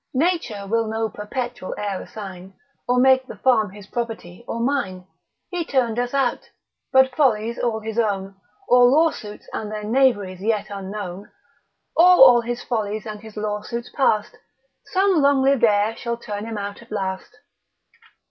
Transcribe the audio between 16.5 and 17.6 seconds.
out at last.